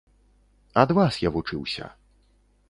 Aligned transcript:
Ад 0.83 0.89
вас 0.99 1.19
я 1.27 1.33
вучыўся. 1.37 1.91